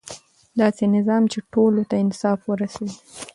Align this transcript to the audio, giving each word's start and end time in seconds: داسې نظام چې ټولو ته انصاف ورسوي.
داسې 0.59 0.83
نظام 0.95 1.23
چې 1.31 1.39
ټولو 1.53 1.81
ته 1.89 1.95
انصاف 2.03 2.39
ورسوي. 2.51 2.95